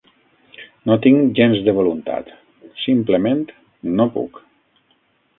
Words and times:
No 0.91 0.95
tinc 1.01 1.27
gens 1.39 1.59
de 1.67 1.75
voluntat; 1.79 2.31
simplement, 2.85 3.43
no 3.99 4.07
puc. 4.17 4.41